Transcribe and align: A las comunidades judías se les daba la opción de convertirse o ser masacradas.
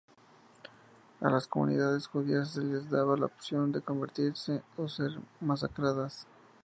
A 1.19 1.29
las 1.29 1.45
comunidades 1.47 2.07
judías 2.07 2.49
se 2.53 2.61
les 2.63 2.89
daba 2.89 3.15
la 3.15 3.27
opción 3.27 3.71
de 3.71 3.81
convertirse 3.81 4.63
o 4.75 4.87
ser 4.89 5.11
masacradas. 5.39 6.25